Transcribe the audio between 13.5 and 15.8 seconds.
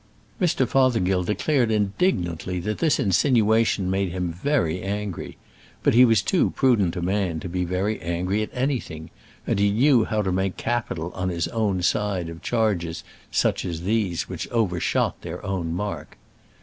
as these which overshot their own